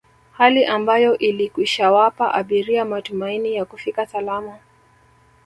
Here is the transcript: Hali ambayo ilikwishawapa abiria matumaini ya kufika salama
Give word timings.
Hali 0.31 0.65
ambayo 0.65 1.17
ilikwishawapa 1.17 2.33
abiria 2.33 2.85
matumaini 2.85 3.53
ya 3.55 3.65
kufika 3.65 4.05
salama 4.05 4.59